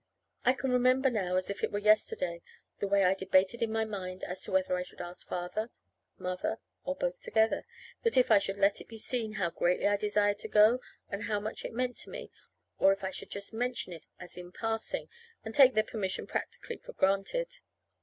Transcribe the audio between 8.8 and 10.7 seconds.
it be seen how greatly I desired to